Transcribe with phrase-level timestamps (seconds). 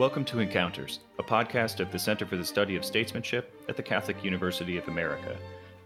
[0.00, 3.82] Welcome to Encounters, a podcast of the Center for the Study of Statesmanship at the
[3.82, 5.36] Catholic University of America.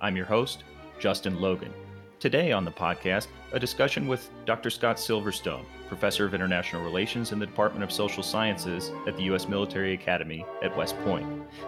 [0.00, 0.63] I'm your host,
[1.00, 1.75] Justin Logan.
[2.21, 4.71] Today on the podcast, a discussion with Dr.
[4.71, 9.48] Scott Silverstone, Professor of International Relations in the Department of Social Sciences at the U.S.
[9.48, 11.27] Military Academy at West Point.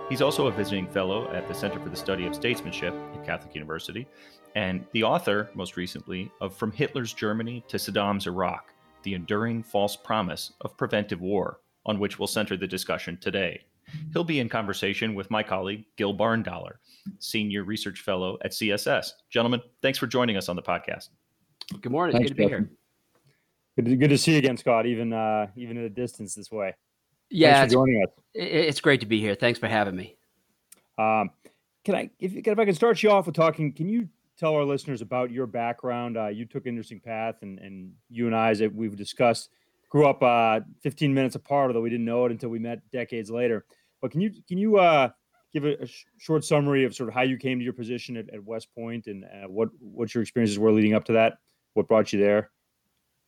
[0.09, 3.57] He's also a visiting fellow at the Center for the Study of Statesmanship at Catholic
[3.57, 4.07] University,
[4.55, 8.73] and the author, most recently, of From Hitler's Germany to Saddam's Iraq
[9.03, 13.63] The Enduring False Promise of Preventive War on which we'll center the discussion today.
[14.13, 16.75] He'll be in conversation with my colleague, Gil Barndollar,
[17.21, 19.13] Senior Research Fellow at CSS.
[19.31, 21.09] Gentlemen, thanks for joining us on the podcast.
[21.81, 22.17] Good morning.
[22.17, 22.71] Thanks, good to be here.
[23.77, 26.51] Good to, good to see you again, Scott, even uh, even at a distance this
[26.51, 26.75] way.
[27.31, 28.11] Yeah, Thanks for joining us.
[28.35, 29.35] It's great to be here.
[29.35, 30.17] Thanks for having me.
[30.99, 31.31] Um,
[31.85, 34.09] can I, if, if I can start you off with talking, can you
[34.39, 36.17] tell our listeners about your background?
[36.17, 39.51] Uh, you took an interesting path, and, and you and I, as we've discussed,
[39.89, 43.31] grew up uh, 15 minutes apart, although we didn't know it until we met decades
[43.31, 43.65] later.
[44.01, 45.11] But can you can you uh,
[45.53, 48.17] give a, a sh- short summary of sort of how you came to your position
[48.17, 51.39] at, at West Point and uh, what what your experiences were leading up to that?
[51.75, 52.51] What brought you there?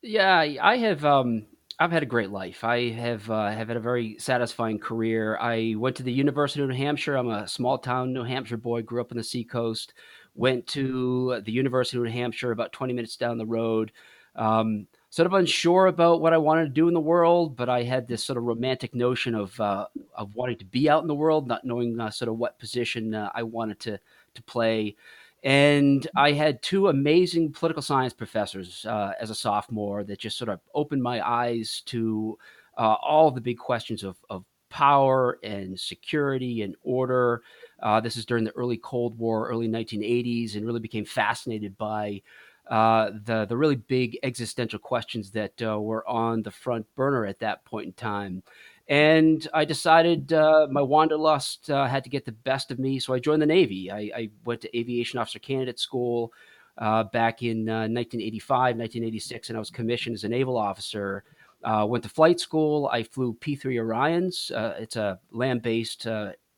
[0.03, 1.05] Yeah, I have.
[1.05, 1.47] Um,
[1.81, 2.65] I've had a great life.
[2.65, 5.39] I have uh, have had a very satisfying career.
[5.39, 7.17] I went to the University of New Hampshire.
[7.17, 8.83] I'm a small town New Hampshire boy.
[8.83, 9.95] Grew up on the seacoast.
[10.35, 13.93] Went to the University of New Hampshire, about 20 minutes down the road.
[14.37, 17.83] Um, sort of unsure about what I wanted to do in the world, but I
[17.83, 21.15] had this sort of romantic notion of uh, of wanting to be out in the
[21.15, 23.99] world, not knowing uh, sort of what position uh, I wanted to
[24.35, 24.97] to play.
[25.45, 30.49] And I had two amazing political science professors uh, as a sophomore that just sort
[30.49, 32.37] of opened my eyes to
[32.77, 37.43] uh, all the big questions of, of power and security and order.
[37.81, 42.21] Uh, this is during the early Cold War, early 1980s, and really became fascinated by
[42.69, 47.39] uh, the the really big existential questions that uh, were on the front burner at
[47.41, 48.43] that point in time.
[48.89, 53.13] And I decided uh, my wanderlust uh, had to get the best of me, so
[53.13, 53.91] I joined the Navy.
[53.91, 56.33] I, I went to aviation officer candidate school
[56.79, 61.25] uh, back in 1985, 1986, and I was commissioned as a naval officer.
[61.65, 62.89] went to flight school.
[62.91, 64.51] I flew P 3 Orions.
[64.81, 66.07] it's a land based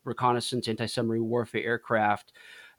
[0.05, 2.33] reconnaissance anti submarine warfare aircraft.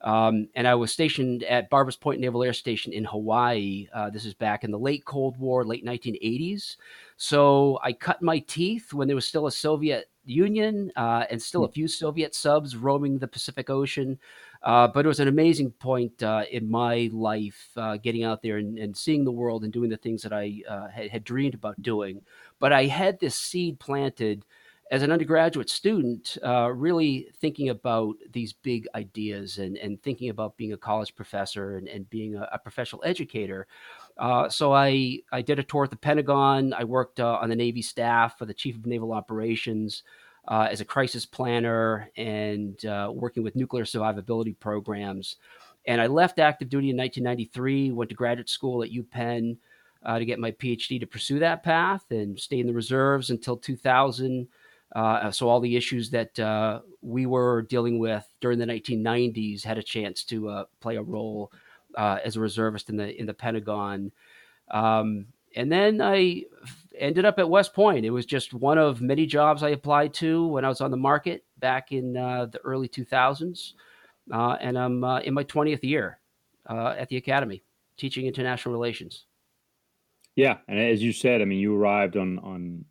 [0.04, 3.88] Um, and I was stationed at Barbers Point Naval Air Station in Hawaii.
[3.94, 6.78] Uh, this is back in the late Cold War, late 1980s.
[7.18, 11.64] So I cut my teeth when there was still a Soviet Union uh, and still
[11.64, 11.74] a hmm.
[11.74, 14.20] few Soviet subs roaming the Pacific Ocean.
[14.64, 18.58] Uh, but it was an amazing point uh, in my life uh, getting out there
[18.58, 21.56] and, and, seeing the world and doing the things that I uh, had, had dreamed
[21.56, 22.22] about doing.
[22.60, 24.46] But I had this seed planted
[24.92, 30.58] as an undergraduate student, uh, really thinking about these big ideas and, and thinking about
[30.58, 33.68] being a college professor and, and being a, a professional educator.
[34.18, 36.74] Uh, so I, I did a tour at the Pentagon.
[36.74, 40.04] I worked uh, on the Navy staff for the Chief of Naval Operations
[40.50, 45.38] uh, as a crisis planner and uh, working with nuclear survivability programs.
[45.88, 49.56] And I left active duty in 1993, went to graduate school at UPenn
[50.04, 53.56] uh, to get my PhD to pursue that path and stay in the reserves until
[53.56, 54.50] 2000.
[54.94, 59.78] Uh, so all the issues that uh, we were dealing with during the 1990s had
[59.78, 61.52] a chance to uh, play a role
[61.96, 64.12] uh, as a reservist in the in the Pentagon.
[64.70, 66.44] Um, and then I
[66.98, 68.06] ended up at West Point.
[68.06, 70.98] It was just one of many jobs I applied to when I was on the
[70.98, 73.74] market back in uh, the early 2000s.
[74.32, 76.20] Uh, and I'm in my 20th year
[76.70, 77.64] at the Academy,
[77.98, 79.26] teaching international relations.
[80.36, 82.86] Yeah, and as you said, I mean, you arrived on on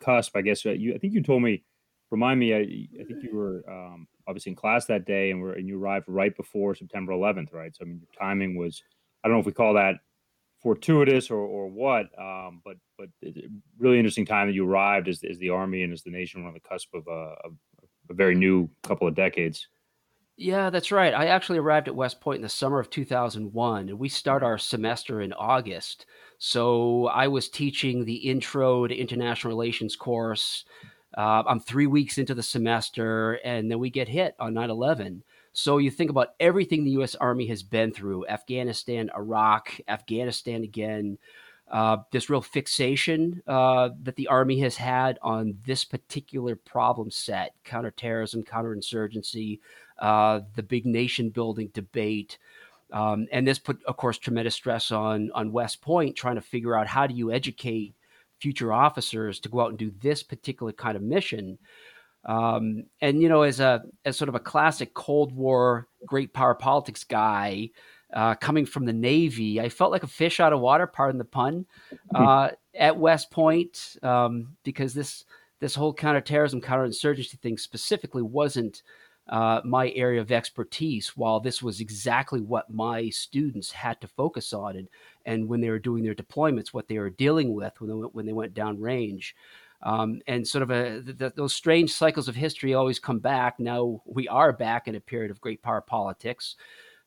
[0.00, 0.64] cusp, I guess.
[0.64, 1.62] You, I think you told me,
[2.10, 2.54] remind me.
[2.54, 5.78] I, I think you were um, obviously in class that day, and were and you
[5.78, 7.74] arrived right before September 11th, right?
[7.74, 8.82] So I mean, your timing was.
[9.22, 9.96] I don't know if we call that
[10.64, 13.08] fortuitous or, or what, um, but but
[13.78, 16.48] really interesting time that you arrived as, as the army and as the nation were
[16.48, 17.50] on the cusp of a, a,
[18.10, 19.68] a very new couple of decades.
[20.36, 21.14] Yeah, that's right.
[21.14, 24.58] I actually arrived at West Point in the summer of 2001, and we start our
[24.58, 26.06] semester in August.
[26.38, 30.64] So I was teaching the Intro to International Relations course.
[31.16, 35.22] Uh, I'm three weeks into the semester, and then we get hit on 9 11.
[35.52, 37.14] So you think about everything the U.S.
[37.14, 41.18] Army has been through Afghanistan, Iraq, Afghanistan again.
[41.70, 47.54] Uh, this real fixation uh, that the Army has had on this particular problem set
[47.64, 49.60] counterterrorism, counterinsurgency,
[49.98, 52.38] uh, the big nation building debate.
[52.92, 56.76] Um, and this put, of course, tremendous stress on on West Point, trying to figure
[56.76, 57.94] out how do you educate
[58.38, 61.58] future officers to go out and do this particular kind of mission.
[62.24, 66.54] Um, and you know, as a as sort of a classic Cold War great power
[66.54, 67.70] politics guy,
[68.12, 71.24] uh, coming from the Navy, I felt like a fish out of water, pardon the
[71.24, 71.66] pun,
[72.14, 75.24] uh, at West Point um, because this
[75.60, 78.82] this whole counterterrorism, counterinsurgency thing specifically wasn't
[79.28, 84.52] uh, my area of expertise, while this was exactly what my students had to focus
[84.52, 84.88] on, and
[85.24, 88.14] and when they were doing their deployments, what they were dealing with when they went,
[88.14, 89.34] when they went down range.
[89.82, 93.60] Um, and sort of a, the, those strange cycles of history always come back.
[93.60, 96.56] Now we are back in a period of great power politics.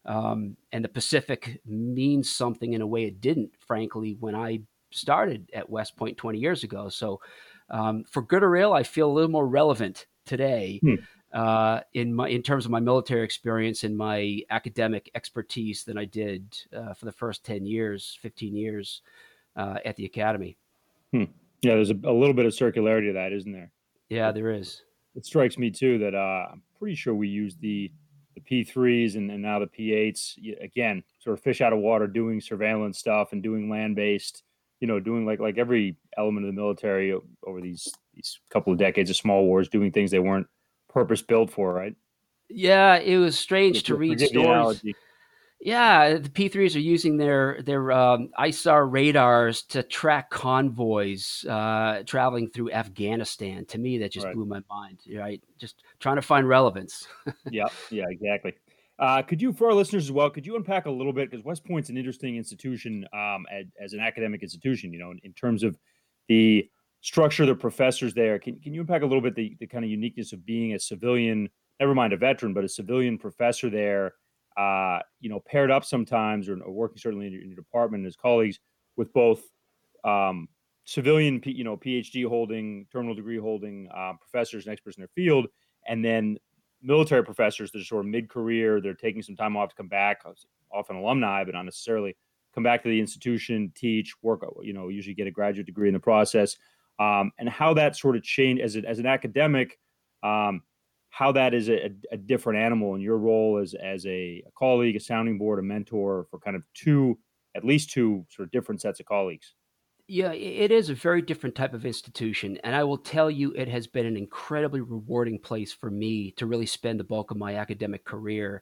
[0.05, 4.61] Um, and the Pacific means something in a way it didn't, frankly, when I
[4.91, 6.87] started at West Point 20 years ago.
[6.89, 7.19] So,
[7.69, 10.95] um, for good or ill, I feel a little more relevant today hmm.
[11.37, 16.05] Uh, in my in terms of my military experience and my academic expertise than I
[16.05, 19.03] did uh, for the first 10 years, 15 years
[19.55, 20.57] uh, at the academy.
[21.11, 21.25] Hmm.
[21.61, 23.71] Yeah, there's a, a, little bit of circularity to that, isn't there?
[24.09, 24.81] Yeah, there is.
[25.15, 27.91] It strikes me too that uh, I'm pretty sure we use the
[28.33, 32.41] the P3s and, and now the P8s again, sort of fish out of water, doing
[32.41, 34.41] surveillance stuff and doing land based,
[34.79, 37.13] you know, doing like like every element of the military
[37.45, 40.47] over these these couple of decades of small wars, doing things they weren't
[40.89, 41.95] purpose built for, right?
[42.49, 44.81] Yeah, it was strange to read stories.
[45.59, 52.49] Yeah, the P3s are using their their um, ISAR radars to track convoys uh, traveling
[52.49, 53.65] through Afghanistan.
[53.65, 54.35] To me, that just right.
[54.35, 54.99] blew my mind.
[55.11, 57.07] Right, just trying to find relevance.
[57.51, 58.53] yeah, yeah, exactly.
[58.99, 61.43] Uh, could you, for our listeners as well, could you unpack a little bit because
[61.43, 64.91] West Point's an interesting institution um, as, as, an academic institution.
[64.91, 65.77] You know, in, in, terms of
[66.27, 66.67] the
[67.07, 68.37] structure, the professors there.
[68.39, 70.79] Can can you unpack a little bit the, the kind of uniqueness of being a
[70.79, 71.49] civilian,
[71.79, 74.13] never mind a veteran, but a civilian professor there?
[74.57, 78.01] uh, you know, paired up sometimes or, or working certainly in your, in your, department
[78.01, 78.59] and as colleagues
[78.95, 79.43] with both
[80.03, 80.47] um,
[80.83, 85.47] civilian, you know, PhD holding, terminal degree holding uh, professors and experts in their field,
[85.87, 86.37] and then
[86.81, 88.81] military professors that are sort of mid-career.
[88.81, 90.23] They're taking some time off to come back,
[90.73, 92.17] often alumni, but not necessarily
[92.55, 94.41] come back to the institution, teach, work.
[94.63, 96.57] You know, usually get a graduate degree in the process,
[96.99, 99.79] um, and how that sort of changed as, a, as an academic.
[100.23, 100.63] Um,
[101.09, 104.95] how that is a, a different animal in your role as as a, a, colleague,
[104.95, 107.17] a sounding board, a mentor for kind of two,
[107.55, 109.53] at least two sort of different sets of colleagues.
[110.09, 112.57] Yeah, it is a very different type of institution.
[112.63, 116.45] And I will tell you, it has been an incredibly rewarding place for me to
[116.45, 118.61] really spend the bulk of my academic career.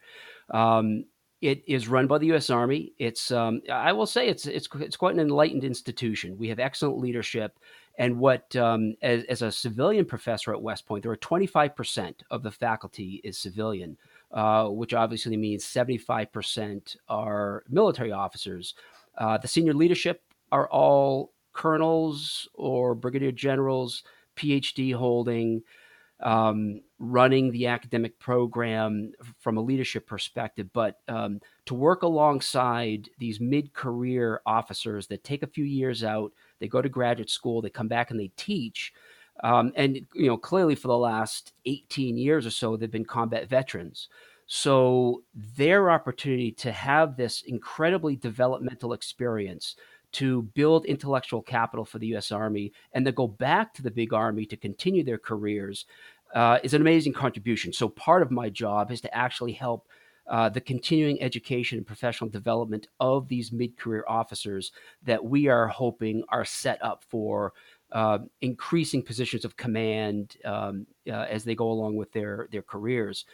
[0.52, 1.06] Um,
[1.46, 2.50] it is run by the U.S.
[2.50, 2.92] Army.
[2.98, 6.40] It's, um, I will say, it's, it's it's quite an enlightened institution.
[6.40, 7.60] We have excellent leadership.
[8.00, 12.42] And what, um, as, as, a civilian professor at West Point, there are 25% of
[12.42, 13.96] the faculty is civilian,
[14.32, 18.74] uh, which obviously means 75% are military officers.
[19.18, 24.04] Uh, the senior leadership are all colonels or brigadier generals,
[24.36, 25.62] PhD holding,
[26.26, 30.68] um, running the academic program from a leadership perspective.
[30.74, 36.34] But um, to work alongside these mid career officers that take a few years out,
[36.60, 38.92] they go to graduate school, they come back and they teach.
[39.44, 43.48] Um, and you know, clearly for the last 18 years or so, they've been combat
[43.48, 44.10] veterans.
[44.48, 45.24] So
[45.58, 49.76] their opportunity to have this incredibly developmental experience
[50.16, 52.32] to build intellectual capital for the U.S.
[52.32, 55.86] Army and then go back to the big army to continue their careers
[56.36, 57.74] uh, is an amazing contribution.
[57.74, 59.88] So part of my job is to actually help
[60.28, 64.72] uh, the continuing education and professional development of these mid-career officers
[65.04, 67.54] that we are hoping are set up for
[67.92, 73.26] uh, increasing positions of command um, uh, as they go along with their their careers.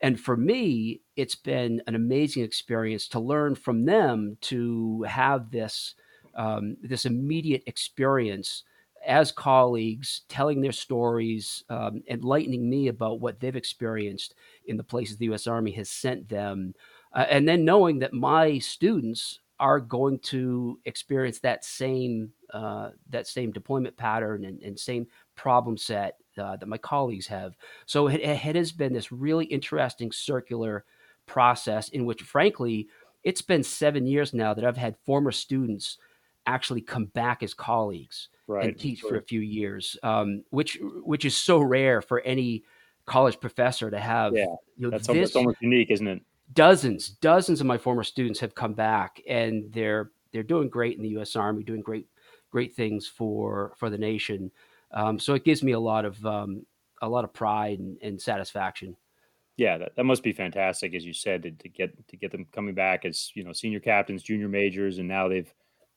[0.00, 5.96] And for me, it's been an amazing experience to learn from them to have this
[6.36, 8.62] um, this immediate experience
[9.08, 14.34] as colleagues, telling their stories, um, enlightening me about what they've experienced
[14.66, 15.46] in the places the U.S.
[15.46, 16.74] Army has sent them,
[17.14, 23.26] uh, and then knowing that my students are going to experience that same uh, that
[23.26, 27.56] same deployment pattern and, and same problem set uh, that my colleagues have.
[27.86, 30.84] So it, it has been this really interesting circular
[31.26, 32.88] process in which, frankly,
[33.24, 35.98] it's been seven years now that I've had former students
[36.46, 39.10] actually come back as colleagues right, and teach sure.
[39.10, 42.64] for a few years, um, which which is so rare for any
[43.06, 44.34] college professor to have.
[44.34, 46.22] Yeah, you know, that's this, almost, almost unique, isn't it?
[46.54, 51.02] Dozens, dozens of my former students have come back, and they're they're doing great in
[51.02, 51.36] the U.S.
[51.36, 52.06] Army, doing great
[52.50, 54.50] great things for for the nation.
[54.92, 56.64] Um, so it gives me a lot of um,
[57.02, 58.96] a lot of pride and, and satisfaction.
[59.56, 62.46] Yeah, that, that must be fantastic, as you said, to, to, get to get them
[62.52, 65.52] coming back as you know senior captains, junior majors, and now they've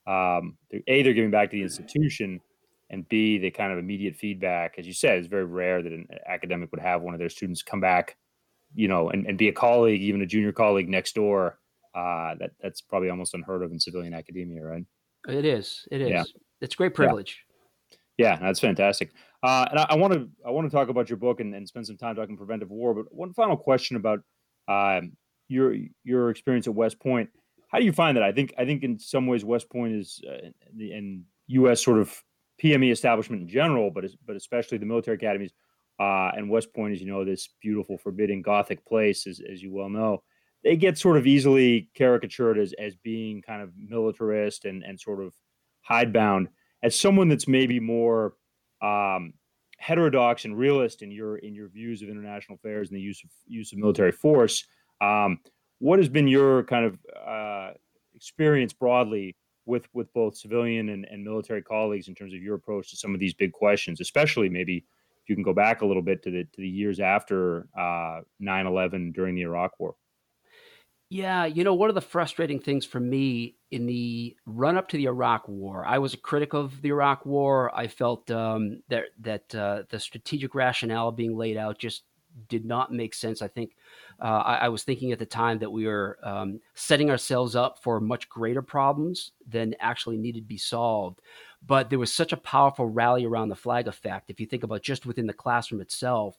[0.08, 2.41] um, they're, a they're giving back to the institution,
[2.89, 4.75] and b the kind of immediate feedback.
[4.77, 7.62] As you said, it's very rare that an academic would have one of their students
[7.62, 8.17] come back,
[8.74, 11.60] you know, and, and be a colleague, even a junior colleague next door.
[11.93, 14.86] Uh, that that's probably almost unheard of in civilian academia, right?
[15.27, 15.86] It is.
[15.91, 16.10] It is.
[16.10, 16.24] Yeah.
[16.62, 17.43] It's great privilege.
[17.48, 17.51] Yeah.
[18.17, 19.12] Yeah, that's fantastic.
[19.41, 21.88] Uh, and I want to I want to talk about your book and, and, spend
[21.88, 22.93] some time talking preventive war.
[22.93, 24.20] But one final question about
[24.67, 25.13] um,
[25.48, 27.29] your your experience at West Point.
[27.71, 28.23] How do you find that?
[28.23, 31.83] I think I think in some ways West Point is uh, and U.S.
[31.83, 32.21] sort of
[32.61, 35.51] PME establishment in general, but but especially the military academies
[35.99, 39.71] uh, and West Point, as you know, this beautiful, forbidding Gothic place, as, as you
[39.71, 40.23] well know,
[40.63, 45.23] they get sort of easily caricatured as as being kind of militarist and and sort
[45.23, 45.33] of
[45.81, 46.49] hidebound.
[46.83, 48.33] As someone that's maybe more
[48.81, 49.33] um,
[49.77, 53.29] heterodox and realist in your in your views of international affairs and the use of
[53.47, 54.65] use of military force,
[54.99, 55.39] um,
[55.81, 56.97] what has been your kind of
[57.27, 57.71] uh,
[58.13, 59.35] experience broadly
[59.65, 63.13] with with both civilian and, and military colleagues in terms of your approach to some
[63.13, 66.31] of these big questions, especially maybe if you can go back a little bit to
[66.31, 69.95] the to the years after uh, 9/11 during the Iraq War.
[71.09, 74.97] Yeah, you know, one of the frustrating things for me in the run up to
[74.97, 77.75] the Iraq War, I was a critic of the Iraq War.
[77.75, 82.03] I felt um, that that uh, the strategic rationale being laid out just
[82.50, 83.41] did not make sense.
[83.41, 83.75] I think
[84.21, 87.81] uh, I, I, was thinking at the time that we were um, setting ourselves up
[87.81, 91.21] for much greater problems than actually needed to be solved.
[91.65, 94.29] But there was such a powerful rally around the flag effect.
[94.29, 96.38] If you think about just within the classroom itself,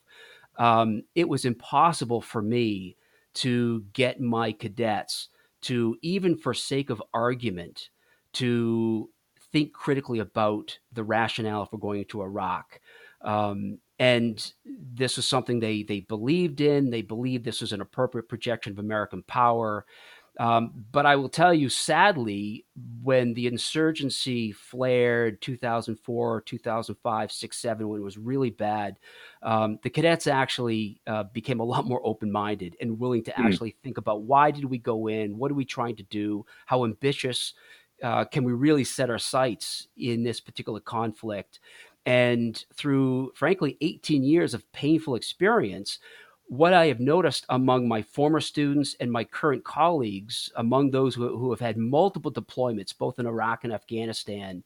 [0.57, 2.97] um, it was impossible for me
[3.35, 5.29] to get my cadets
[5.61, 7.89] to, even for sake of argument,
[8.33, 9.09] to
[9.51, 12.79] think critically about the rationale for going to Iraq.
[13.21, 14.53] Um, and
[14.95, 16.89] this was something they they believed in.
[16.89, 19.85] They believed this was an appropriate projection of American power.
[20.39, 22.65] Um, but I will tell you, sadly,
[23.03, 28.97] when the insurgency flared 2004, 2005, 6, 7, when it was really bad,
[29.43, 33.45] um, the cadets actually uh, became a lot more open minded and willing to mm.
[33.45, 35.37] actually think about why did we go in?
[35.37, 36.45] What are we trying to do?
[36.65, 37.53] How ambitious
[38.01, 41.59] uh, can we really set our sights in this particular conflict?
[42.05, 45.99] And through, frankly, 18 years of painful experience,
[46.47, 51.37] what I have noticed among my former students and my current colleagues, among those who,
[51.37, 54.63] who have had multiple deployments, both in Iraq and Afghanistan,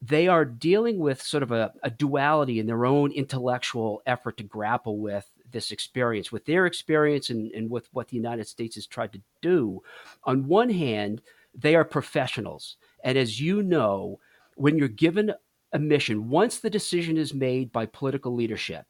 [0.00, 4.42] they are dealing with sort of a, a, duality in their own intellectual effort to
[4.42, 8.86] grapple with this experience, with their experience and, and with what the United States has
[8.86, 9.82] tried to do.
[10.24, 11.22] On one hand,
[11.54, 12.76] they are professionals.
[13.02, 14.18] And as you know,
[14.56, 15.32] when you're given
[15.74, 18.86] a mission, once the decision is made by political leadership,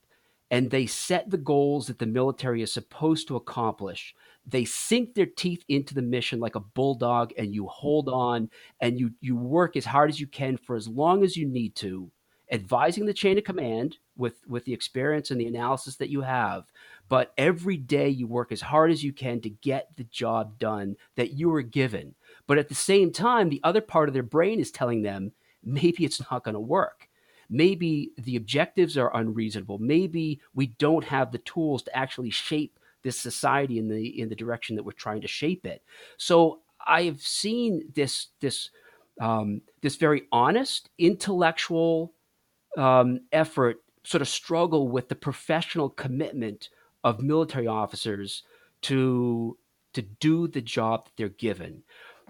[0.51, 4.15] and they set the goals that the military is supposed to accomplish.
[4.47, 8.51] They sink their teeth into the mission like a bulldog, and you hold on
[8.81, 11.75] and you you work as hard as you can for as long as you need
[11.77, 12.11] to,
[12.53, 16.65] advising the chain of command with with the experience and the analysis that you have.
[17.09, 20.97] But every day you work as hard as you can to get the job done
[21.17, 22.15] that you were given.
[22.47, 25.33] But at the same time, the other part of their brain is telling them
[25.65, 27.09] maybe it's not going to work
[27.51, 29.79] maybe the objectives are unreasonable.
[29.79, 34.35] Maybe we don't have the tools to actually shape this society in the in the
[34.35, 35.83] direction that we're trying to shape it.
[36.17, 38.71] So I've seen this this
[39.21, 42.13] um, this very honest intellectual
[42.77, 46.71] um, effort sort of struggle with the professional commitment
[47.05, 48.43] of military officers
[48.83, 49.57] to
[49.93, 51.83] to do the job that they're given.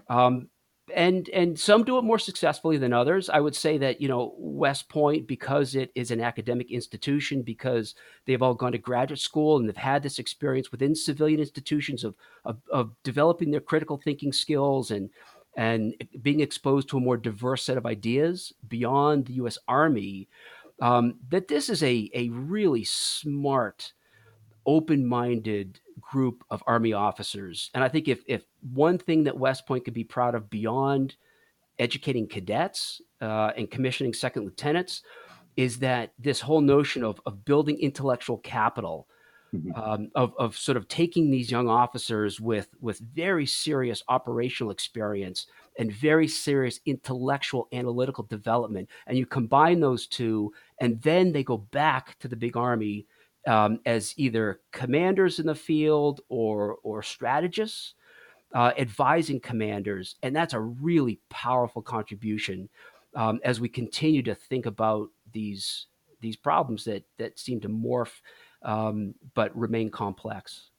[0.07, 0.49] Um,
[0.93, 3.29] and and some do it more successfully than others.
[3.29, 7.95] I would say that you know West Point because it is an academic institution because
[8.25, 12.15] they've all gone to graduate school and they've had this experience within civilian institutions of
[12.43, 15.09] of, of developing their critical thinking skills and
[15.57, 19.57] and being exposed to a more diverse set of ideas beyond the U.S.
[19.67, 20.27] Army.
[20.81, 23.93] Um, that this is a a really smart,
[24.65, 27.69] open minded group of Army officers.
[27.73, 31.15] And I think if, if one thing that West Point could be proud of beyond
[31.79, 35.03] educating cadets uh, and commissioning second lieutenants
[35.57, 39.07] is that this whole notion of, of building intellectual capital.
[39.53, 39.79] Mm-hmm.
[39.79, 45.45] Um, of, of sort of taking these young officers with with very serious operational experience
[45.77, 51.57] and very serious intellectual analytical development and you combine those two and then they go
[51.57, 53.05] back to the big army
[53.47, 57.93] um, as either commanders in the field or or strategists,
[58.53, 62.69] uh, advising commanders, and that's a really powerful contribution
[63.15, 65.87] um, as we continue to think about these
[66.21, 68.21] these problems that that seem to morph
[68.63, 70.71] um, but remain complex.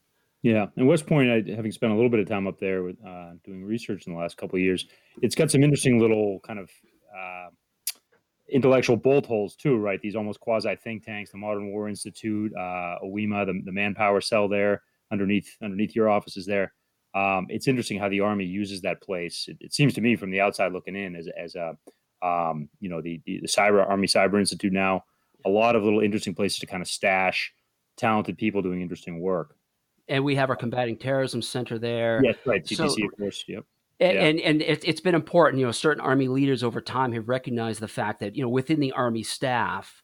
[0.42, 2.96] Yeah, and West Point, I, having spent a little bit of time up there with
[3.04, 4.86] uh, doing research in the last couple of years,
[5.22, 6.70] it's got some interesting little kind of
[7.16, 7.48] uh,
[8.48, 10.00] intellectual bolt holes too, right?
[10.00, 14.48] These almost quasi think tanks, the Modern War Institute, uh, OEMA, the, the manpower cell
[14.48, 16.72] there underneath underneath your offices there.
[17.14, 19.46] Um, it's interesting how the Army uses that place.
[19.48, 21.76] It, it, seems to me from the outside looking in as, as a
[22.22, 25.04] um, you know, the, the, the Cyber Army Cyber Institute now,
[25.44, 27.52] a lot of little interesting places to kind of stash
[27.96, 29.56] talented people doing interesting work.
[30.08, 32.20] And we have our combating terrorism center there.
[32.22, 32.64] Yes, right.
[32.64, 33.44] CTC, so, of course.
[33.48, 33.64] Yep.
[33.98, 34.24] And, yeah.
[34.24, 35.60] and and it, has been important.
[35.60, 38.80] You know, certain army leaders over time have recognized the fact that you know within
[38.80, 40.02] the army staff,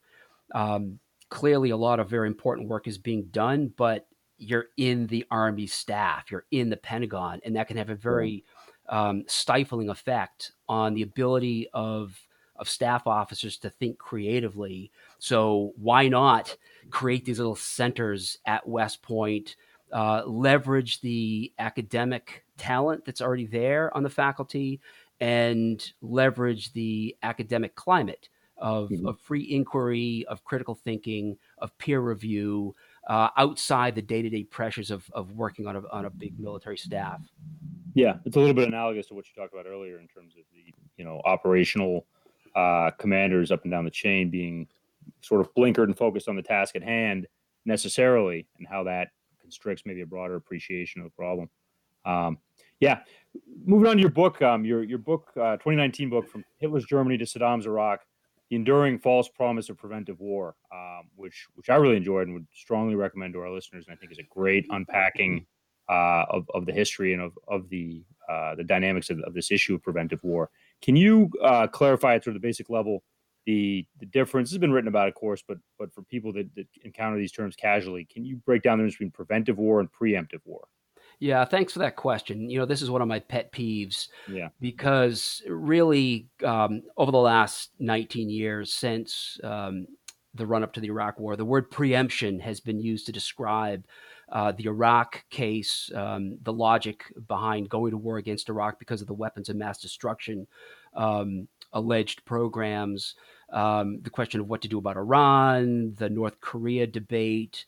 [0.54, 4.06] um, clearly a lot of very important work is being done, but
[4.38, 8.44] you're in the army staff, you're in the Pentagon, and that can have a very
[8.88, 12.18] um, stifling effect on the ability of
[12.56, 14.90] of staff officers to think creatively.
[15.18, 16.56] So why not
[16.90, 19.56] create these little centers at West Point?
[19.92, 24.80] Uh, leverage the academic talent that's already there on the faculty
[25.20, 29.06] and leverage the academic climate of, mm-hmm.
[29.06, 32.74] of free inquiry, of critical thinking, of peer review,
[33.08, 37.20] uh, outside the day-to-day pressures of, of working on a, on a big military staff.
[37.94, 40.44] Yeah, it's a little bit analogous to what you talked about earlier in terms of
[40.52, 42.06] the you know operational
[42.54, 44.66] uh, commanders up and down the chain being
[45.20, 47.26] sort of blinkered and focused on the task at hand
[47.64, 49.08] necessarily, and how that
[49.52, 51.48] constricts maybe a broader appreciation of the problem.
[52.04, 52.38] Um,
[52.80, 53.00] yeah,
[53.64, 57.18] moving on to your book, um, your your book, uh, 2019 book from Hitler's Germany
[57.18, 58.00] to Saddam's Iraq
[58.50, 62.46] the enduring false promise of preventive war, um, which which I really enjoyed and would
[62.52, 65.46] strongly recommend to our listeners, and I think is a great unpacking
[65.88, 69.50] uh, of of the history and of of the uh, the dynamics of, of, this
[69.50, 70.50] issue of preventive war.
[70.80, 73.02] Can you uh, clarify at sort of the basic level
[73.46, 74.50] the the difference?
[74.50, 77.56] Has been written about, of course, but but for people that, that encounter these terms
[77.56, 80.66] casually, can you break down the difference between preventive war and preemptive war?
[81.22, 82.50] Yeah, thanks for that question.
[82.50, 84.08] You know, this is one of my pet peeves.
[84.28, 84.48] Yeah.
[84.60, 89.86] Because really, um, over the last 19 years since um,
[90.34, 93.84] the run up to the Iraq War, the word preemption has been used to describe
[94.32, 99.06] uh, the Iraq case, um, the logic behind going to war against Iraq because of
[99.06, 100.48] the weapons of mass destruction,
[100.94, 103.14] um, alleged programs,
[103.52, 107.66] um, the question of what to do about Iran, the North Korea debate.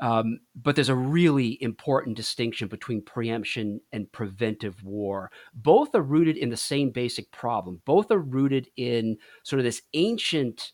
[0.00, 5.30] Um, but there's a really important distinction between preemption and preventive war.
[5.54, 7.80] Both are rooted in the same basic problem.
[7.86, 10.72] Both are rooted in sort of this ancient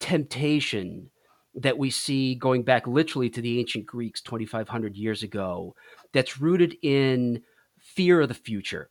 [0.00, 1.10] temptation
[1.54, 5.74] that we see going back literally to the ancient Greeks 2,500 years ago,
[6.12, 7.42] that's rooted in
[7.78, 8.88] fear of the future.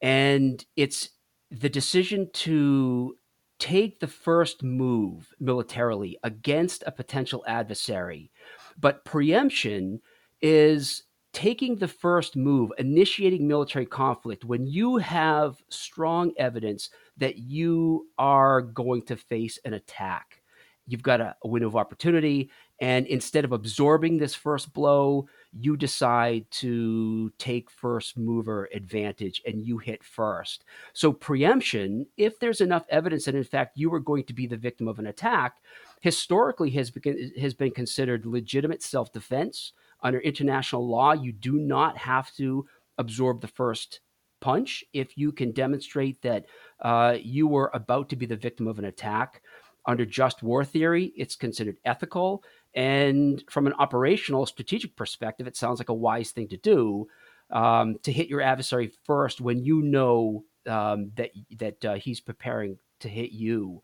[0.00, 1.10] And it's
[1.50, 3.16] the decision to
[3.58, 8.30] take the first move militarily against a potential adversary
[8.78, 10.00] but preemption
[10.40, 18.06] is taking the first move, initiating military conflict when you have strong evidence that you
[18.18, 20.40] are going to face an attack.
[20.86, 25.76] You've got a, a window of opportunity, and instead of absorbing this first blow, you
[25.76, 30.64] decide to take first mover advantage and you hit first.
[30.92, 34.56] So, preemption, if there's enough evidence that in fact you are going to be the
[34.56, 35.56] victim of an attack,
[36.00, 39.72] historically has been, has been considered legitimate self defense.
[40.00, 42.64] Under international law, you do not have to
[42.98, 44.00] absorb the first
[44.40, 46.46] punch if you can demonstrate that
[46.82, 49.42] uh, you were about to be the victim of an attack.
[49.86, 52.44] Under just war theory, it's considered ethical.
[52.78, 57.08] And from an operational, strategic perspective, it sounds like a wise thing to do
[57.50, 62.78] um, to hit your adversary first when you know um, that that uh, he's preparing
[63.00, 63.82] to hit you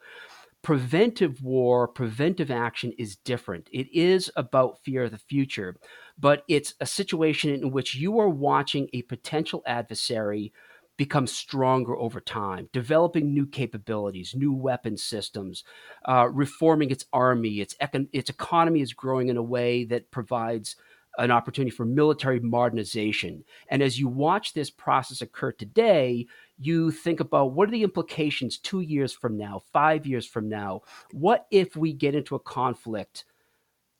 [0.62, 3.68] preventive war, preventive action is different.
[3.70, 5.76] It is about fear of the future,
[6.18, 10.54] but it's a situation in which you are watching a potential adversary
[10.96, 15.64] become stronger over time, developing new capabilities, new weapon systems,
[16.04, 20.76] uh, reforming its army, its, econ- its economy is growing in a way that provides
[21.18, 23.44] an opportunity for military modernization.
[23.68, 26.26] And as you watch this process occur today,
[26.58, 30.82] you think about what are the implications two years from now, five years from now?
[31.12, 33.24] What if we get into a conflict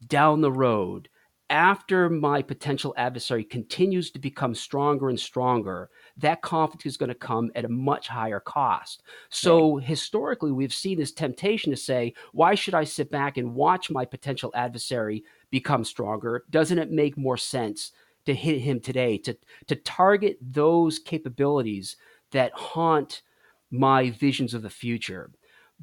[0.07, 1.09] down the road
[1.51, 5.91] after my potential adversary continues to become stronger and stronger?
[6.17, 9.03] That conflict is going to come at a much higher cost.
[9.31, 9.85] So, right.
[9.87, 14.05] historically, we've seen this temptation to say, why should I sit back and watch my
[14.05, 16.45] potential adversary become stronger?
[16.51, 17.93] Doesn't it make more sense?
[18.27, 21.97] to hit him today to to target those capabilities
[22.33, 23.23] that haunt
[23.71, 25.31] my visions of the future.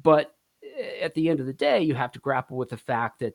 [0.02, 3.20] But eh, at the end of the day, you have to grapple with the fact
[3.20, 3.34] that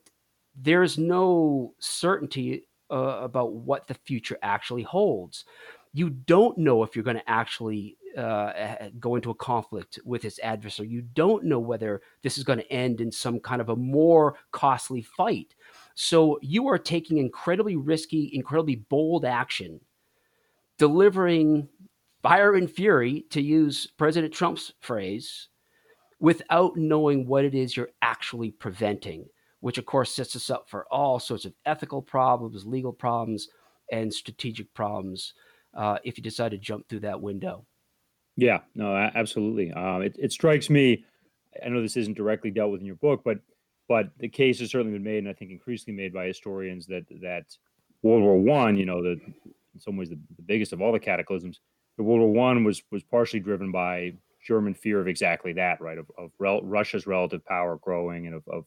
[0.56, 5.46] there's no certainty uh, about what the future actually holds.
[5.94, 10.24] You don't know if you're going to actually uh, eh, go into a conflict with
[10.24, 10.90] this adversary.
[10.90, 14.36] You don't know whether this is going to end in some kind of a more
[14.52, 15.56] costly fight.
[15.96, 19.80] So you are taking incredibly risky, incredibly bold action,
[20.78, 21.70] delivering
[22.24, 25.50] fire and fury, to use President Trump's phrase,
[26.20, 29.28] without knowing what it is you're actually preventing,
[29.60, 33.48] which of course sets us up for all sorts of ethical problems, legal problems,
[33.92, 35.34] and strategic problems
[35.78, 37.66] uh, if you decide to jump through that window.
[38.36, 39.72] Yeah, no, absolutely.
[39.72, 41.06] Um, it, it strikes me.
[41.64, 43.40] I know this isn't directly dealt with in your book, but
[43.88, 47.06] but the case has certainly been made, and I think increasingly made by historians that
[47.22, 47.46] that
[48.02, 51.00] World War One, you know, the in some ways the, the biggest of all the
[51.00, 51.62] cataclysms,
[51.98, 54.14] the World War One was was partially driven by
[54.46, 55.98] German fear of exactly that, right?
[55.98, 58.66] Of, of rel- Russia's relative power growing, and of, of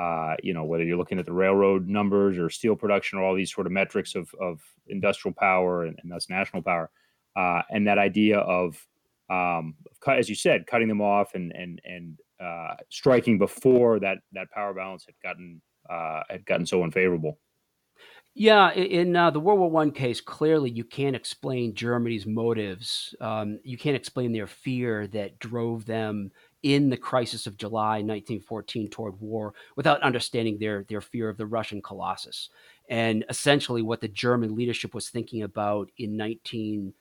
[0.00, 3.34] uh, you know whether you're looking at the railroad numbers or steel production or all
[3.34, 6.90] these sort of metrics of of industrial power and, and thus national power,
[7.36, 8.86] uh, and that idea of
[9.28, 9.74] um,
[10.08, 14.72] as you said, cutting them off and and and uh, striking before that that power
[14.72, 15.60] balance had gotten
[15.90, 17.38] uh, had gotten so unfavorable.
[18.34, 23.14] Yeah, in uh, the World War One case, clearly you can't explain Germany's motives.
[23.20, 26.30] Um, you can't explain their fear that drove them
[26.62, 31.46] in the crisis of July 1914 toward war without understanding their their fear of the
[31.46, 32.50] Russian colossus
[32.90, 36.92] and essentially what the German leadership was thinking about in 1913,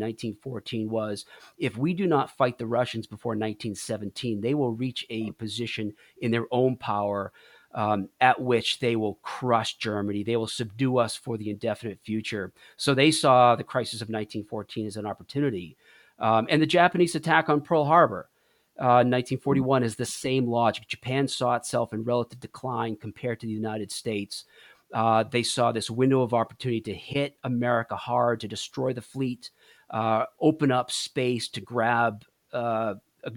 [0.00, 1.26] 1914 was
[1.58, 5.92] if we do not fight the Russians before 1917, they will reach a position
[6.22, 7.30] in their own power
[7.74, 10.22] um, at which they will crush Germany.
[10.22, 12.52] They will subdue us for the indefinite future.
[12.76, 15.76] So they saw the crisis of 1914 as an opportunity.
[16.18, 18.28] Um, and the Japanese attack on Pearl Harbor.
[18.78, 20.88] Uh, 1941 is the same logic.
[20.88, 24.44] Japan saw itself in relative decline compared to the United States.
[24.92, 29.50] Uh, they saw this window of opportunity to hit America hard, to destroy the fleet,
[29.90, 32.94] uh, open up space to grab uh,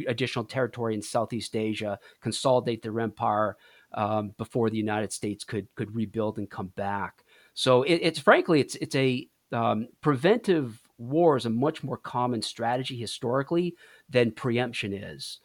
[0.08, 3.58] additional territory in Southeast Asia, consolidate their empire
[3.94, 7.24] um, before the United States could could rebuild and come back.
[7.54, 12.42] So it, it's frankly, it's it's a um, preventive war is a much more common
[12.42, 13.76] strategy historically
[14.10, 15.40] than preemption is,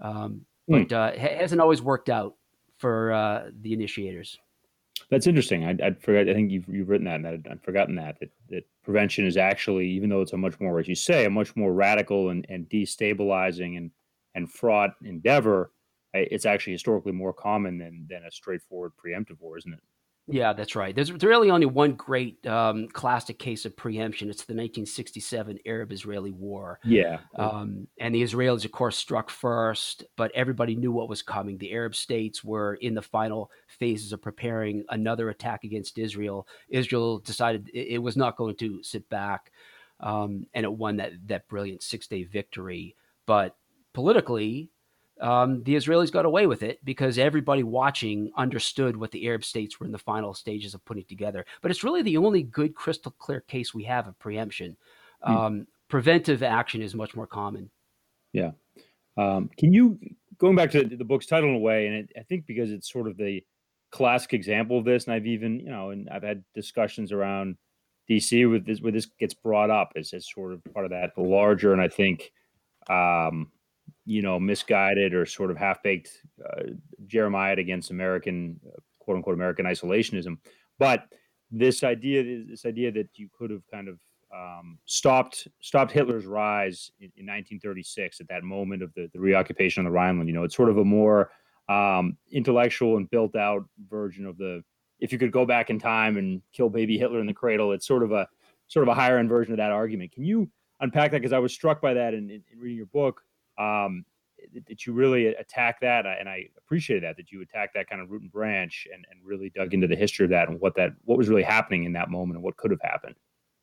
[0.00, 0.88] um, mm.
[0.88, 2.34] but uh, hasn't always worked out
[2.78, 4.38] for uh, the initiators.
[5.10, 5.64] That's interesting.
[5.64, 6.28] I, I forgot.
[6.28, 9.36] I think you've you've written that, and I'd, I'd forgotten that, that that prevention is
[9.36, 12.46] actually, even though it's a much more, as you say, a much more radical and,
[12.48, 13.90] and destabilizing and
[14.34, 15.70] and fraught endeavor.
[16.14, 19.80] It's actually historically more common than than a straightforward preemptive war, isn't it?
[20.28, 20.94] Yeah, that's right.
[20.94, 24.30] There's really only one great um, classic case of preemption.
[24.30, 26.78] It's the 1967 Arab-Israeli War.
[26.84, 27.18] Yeah.
[27.36, 31.58] Um, and the Israelis, of course, struck first, but everybody knew what was coming.
[31.58, 36.46] The Arab states were in the final phases of preparing another attack against Israel.
[36.68, 39.50] Israel decided it, was not going to sit back,
[39.98, 42.94] um, and it won that that brilliant six-day victory.
[43.26, 43.56] But
[43.92, 44.70] politically,
[45.22, 49.78] um, the Israelis got away with it because everybody watching understood what the Arab states
[49.78, 51.46] were in the final stages of putting together.
[51.62, 54.76] But it's really the only good, crystal clear case we have of preemption.
[55.22, 55.36] Hmm.
[55.36, 57.70] Um, preventive action is much more common.
[58.32, 58.50] Yeah.
[59.16, 59.98] Um, can you
[60.38, 62.90] going back to the book's title in a way, and it, I think because it's
[62.90, 63.44] sort of the
[63.92, 67.56] classic example of this, and I've even you know, and I've had discussions around
[68.10, 71.16] DC with this where this gets brought up as, as sort of part of that
[71.16, 72.32] larger, and I think
[72.88, 73.52] um,
[74.04, 76.62] you know, misguided or sort of half baked uh,
[77.06, 80.38] jeremiad against American, uh, quote unquote, American isolationism.
[80.78, 81.06] But
[81.50, 83.98] this idea, this idea that you could have kind of
[84.34, 89.84] um, stopped stopped Hitler's rise in, in, 1936 at that moment of the, the reoccupation
[89.84, 90.28] of the Rhineland.
[90.28, 91.30] You know, it's sort of a more
[91.68, 94.62] um, intellectual and built out version of the
[95.00, 97.72] if you could go back in time and kill baby Hitler in the cradle.
[97.72, 98.26] It's sort of a
[98.68, 100.12] sort of a higher end version of that argument.
[100.12, 100.48] Can you
[100.80, 101.18] unpack that?
[101.18, 103.22] Because I was struck by that in, in, in reading your book
[103.58, 104.04] um,
[104.68, 108.10] that you really attack that, and I appreciate that that you attack that kind of
[108.10, 110.90] root and branch and, and really dug into the history of that and what that
[111.04, 113.14] what was really happening in that moment and what could have happened.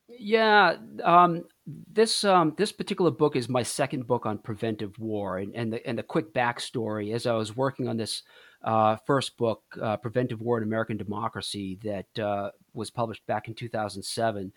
[0.07, 5.53] Yeah, um, this um, this particular book is my second book on preventive war, and
[5.53, 8.23] and the, and the quick backstory as I was working on this
[8.63, 13.53] uh, first book, uh, Preventive War and American Democracy, that uh, was published back in
[13.53, 14.51] 2007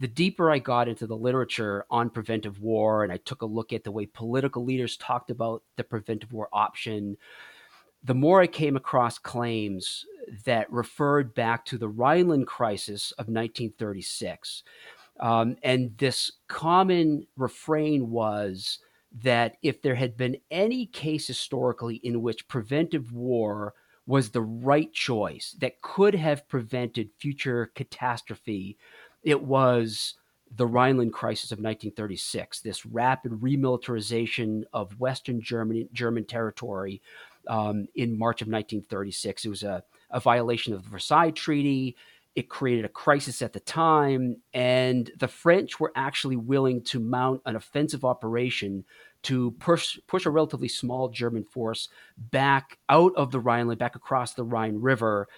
[0.00, 3.72] the deeper I got into the literature on preventive war and I took a look
[3.72, 7.18] at the way political leaders talked about the preventive war option,
[8.02, 10.06] the more I came across claims
[10.46, 14.62] that referred back to the Rhineland crisis of 1936.
[15.20, 18.78] Um, and this common refrain was
[19.22, 23.74] that if there had been any case historically in which preventive war
[24.06, 28.78] was the right choice that could have prevented future catastrophe,
[29.22, 30.14] it was
[30.56, 37.00] the Rhineland crisis of 1936, this rapid remilitarization of Western Germany, German territory
[37.46, 39.44] um, in March of 1936.
[39.44, 41.96] It was a, a violation of the Versailles Treaty.
[42.34, 47.42] It created a crisis at the time, and the French were actually willing to mount
[47.44, 48.84] an offensive operation
[49.22, 54.34] to push push a relatively small German force back out of the Rhineland, back across
[54.34, 55.28] the Rhine River.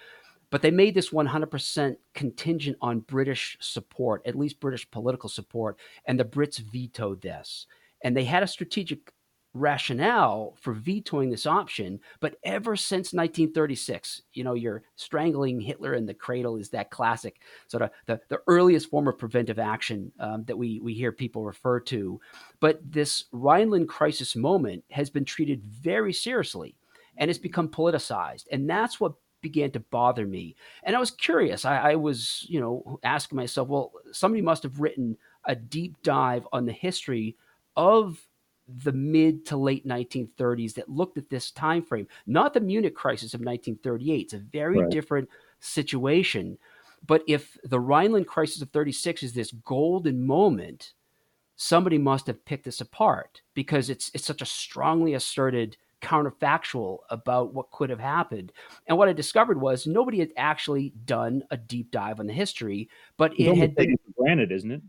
[0.53, 6.19] But they made this 100% contingent on British support, at least British political support, and
[6.19, 7.65] the Brits vetoed this.
[8.03, 9.11] And they had a strategic
[9.55, 11.99] rationale for vetoing this option.
[12.19, 17.41] But ever since 1936, you know, you're strangling Hitler in the cradle is that classic
[17.65, 21.43] sort of the, the earliest form of preventive action um, that we, we hear people
[21.43, 22.21] refer to.
[22.59, 26.75] But this Rhineland crisis moment has been treated very seriously
[27.17, 28.45] and it's become politicized.
[28.51, 30.55] And that's what began to bother me.
[30.81, 31.65] And I was curious.
[31.65, 36.47] I, I was, you know, asking myself, well, somebody must have written a deep dive
[36.51, 37.37] on the history
[37.75, 38.19] of
[38.67, 43.33] the mid to late 1930s that looked at this time frame not the munich crisis
[43.33, 44.89] of 1938 it's a very right.
[44.89, 45.27] different
[45.59, 46.57] situation
[47.05, 50.93] but if the rhineland crisis of 36 is this golden moment
[51.57, 57.53] somebody must have picked this apart because it's it's such a strongly asserted counterfactual about
[57.53, 58.51] what could have happened.
[58.87, 62.89] And what I discovered was nobody had actually done a deep dive on the history,
[63.17, 64.81] but it had been for granted, isn't it?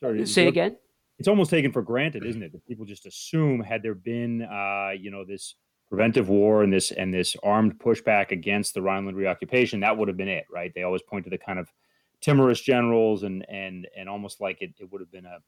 [0.00, 0.76] Sorry, Say again
[1.18, 2.52] it's almost taken for granted, isn't it?
[2.52, 5.54] That people just assume had there been, uh, you know, this
[5.88, 10.16] preventive war and this and this armed pushback against the Rhineland reoccupation, that would have
[10.16, 10.72] been it, right?
[10.74, 11.68] They always point to the kind of
[12.20, 15.38] timorous generals and and and almost like it, it would have been a,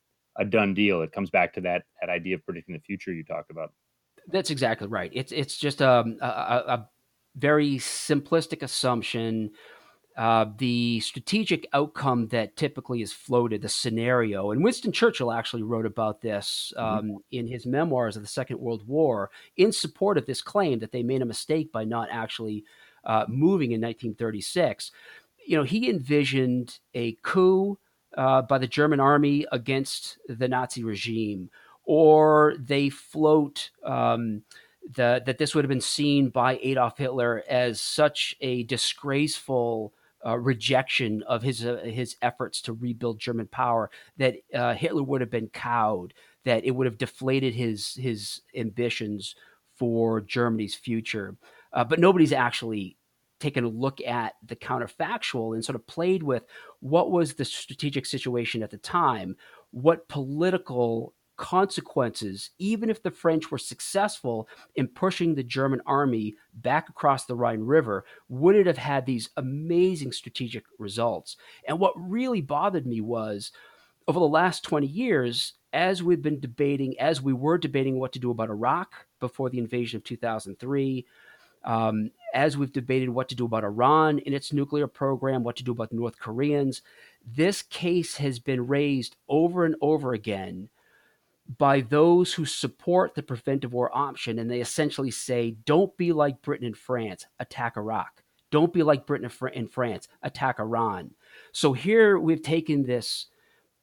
[0.40, 1.02] a done deal.
[1.02, 3.72] It comes back to that that idea of predicting the future you talked about.
[4.30, 5.10] That's exactly right.
[5.14, 6.88] It's it's just um, a, a,
[7.36, 9.50] very simplistic assumption
[10.18, 14.50] uh, the strategic outcome that typically is floated, the scenario.
[14.50, 16.84] And Winston Churchill actually wrote about this mm-hmm.
[16.84, 17.16] um, mm-hmm.
[17.30, 21.04] in his memoirs of the Second World War in support of this claim that they
[21.04, 22.64] made a mistake by not actually
[23.04, 24.90] uh, moving in 1936.
[25.46, 27.78] You know, he envisioned a coup
[28.16, 31.48] uh, by the German army against the Nazi regime,
[31.88, 33.70] or they float.
[33.82, 34.42] Um,
[34.94, 39.92] the, that this would have been seen by Adolf Hitler as such a disgraceful
[40.24, 45.20] uh, rejection of his uh, his efforts to rebuild German power, that uh, Hitler would
[45.20, 49.34] have been cowed, that it would have deflated his his ambitions
[49.76, 51.36] for Germany's future.
[51.72, 52.96] Uh, but nobody's actually
[53.40, 56.44] taken a look at the counterfactual and sort of played with
[56.80, 59.36] what was the strategic situation at the time,
[59.70, 66.90] what political consequences, even if the French were successful in pushing the German army back
[66.90, 71.36] across the Rhine River, would it have had these amazing strategic results?
[71.66, 73.52] And what really bothered me was
[74.06, 78.18] over the last 20 years, as we've been debating, as we were debating what to
[78.18, 81.06] do about Iraq before the invasion of 2003,
[81.64, 85.64] um, as we've debated what to do about Iran in its nuclear program, what to
[85.64, 86.82] do about the North Koreans,
[87.24, 90.68] this case has been raised over and over again
[91.56, 94.38] by those who support the preventive war option.
[94.38, 98.22] And they essentially say, don't be like Britain and France, attack Iraq.
[98.50, 101.12] Don't be like Britain and France, attack Iran.
[101.52, 103.26] So here we've taken this,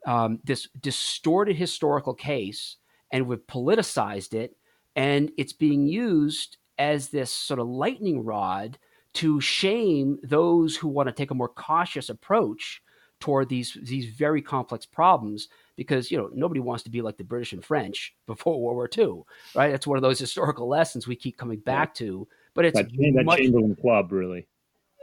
[0.06, 2.78] um, this distorted historical case
[3.12, 4.56] and we've politicized it,
[4.96, 8.78] and it's being used as this sort of lightning rod
[9.14, 12.82] to shame those who want to take a more cautious approach
[13.22, 17.24] toward these these very complex problems because you know nobody wants to be like the
[17.24, 19.24] British and French before World War II,
[19.56, 19.72] right?
[19.72, 22.08] That's one of those historical lessons we keep coming back yeah.
[22.08, 22.28] to.
[22.54, 24.48] But it's that, that much, Chamberlain Club, really.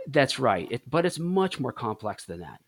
[0.07, 0.67] That's right.
[0.71, 2.61] It, but it's much more complex than that.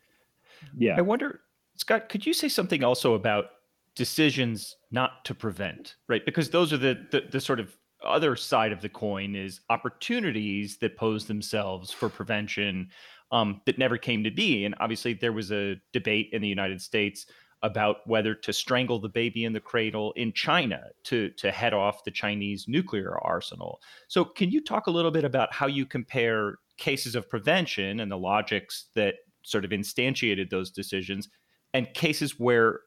[0.77, 0.97] Yeah.
[0.97, 1.41] I wonder,
[1.77, 3.47] Scott, could you say something also about
[3.95, 6.25] decisions not to prevent, right?
[6.25, 10.77] Because those are the, the, the sort of other side of the coin is opportunities
[10.79, 12.91] that pose themselves for prevention
[13.33, 14.65] um, that never came to be.
[14.65, 17.27] And obviously, there was a debate in the United States
[17.65, 22.05] about whether to strangle the baby in the cradle in China to, to head off
[22.05, 23.81] the Chinese nuclear arsenal.
[24.07, 28.13] So, can you talk a little bit about how you compare cases of prevention and
[28.13, 31.29] the logics that sort of instantiated those decisions
[31.73, 32.81] and cases where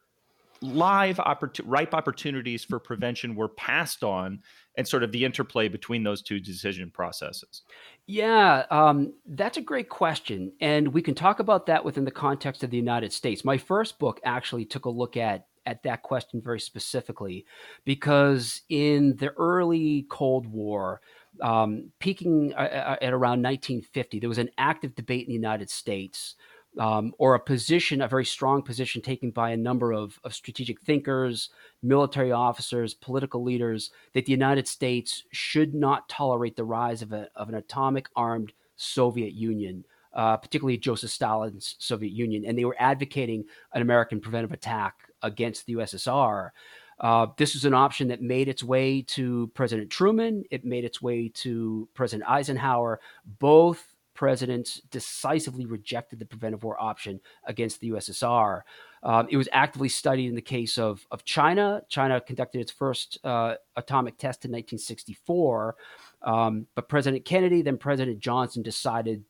[0.62, 4.40] live opportun- ripe opportunities for prevention were passed on
[4.76, 7.64] and sort of the interplay between those two decision processes.
[8.06, 12.64] Yeah um, that's a great question and we can talk about that within the context
[12.64, 13.46] of the united states.
[13.46, 17.46] My first book actually took a look at at that question very specifically
[17.84, 21.02] because in the early cold war
[21.42, 25.70] um, peaking uh, uh at around 1950 there was an active debate in the united
[25.70, 26.36] states
[26.80, 30.82] um, or a position, a very strong position taken by a number of, of strategic
[30.82, 31.50] thinkers,
[31.82, 37.30] military officers, political leaders, that the United States should not tolerate the rise of, a,
[37.36, 42.46] of an atomic armed Soviet Union, uh, particularly Joseph Stalin's Soviet Union.
[42.46, 46.52] And they were advocating an American preventive attack against the USSR.
[47.00, 50.44] Uh, this was an option that made its way to President Truman.
[50.50, 53.00] It made its way to President Eisenhower.
[53.40, 58.62] Both presidents decisively rejected the preventive war option against the USSR.
[59.04, 61.84] Um, it was actively studied in the case of, of China.
[61.88, 65.76] China conducted its first uh, atomic test in 1964,
[66.24, 69.24] um, but President Kennedy, then President Johnson decided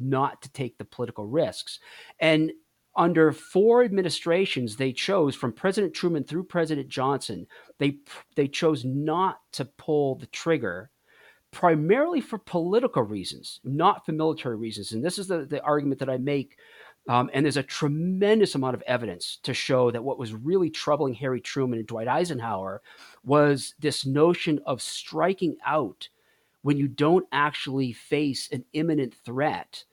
[0.00, 1.80] not to take the political risks.
[2.20, 2.52] And
[2.94, 7.46] under four administrations, they chose from President Truman through President Johnson,
[7.78, 7.98] they
[8.36, 10.90] they chose not to pull the trigger,
[11.50, 14.92] primarily for political reasons, not for military reasons.
[14.92, 16.58] And this is the, the argument that I make.
[17.08, 21.14] Um, and there's a tremendous amount of evidence to show that what was really troubling
[21.14, 22.82] Harry Truman and Dwight Eisenhower
[23.24, 26.08] was this notion of striking out
[26.62, 29.84] when you don't actually face an imminent threat